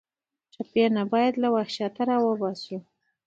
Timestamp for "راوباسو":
2.09-2.77